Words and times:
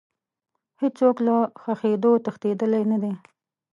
هیڅ 0.79 0.93
څوک 1.01 1.15
له 1.27 1.35
ښخېدو 1.61 2.11
تښتېدلی 2.25 2.83
نه 2.91 2.97
دی. 3.03 3.13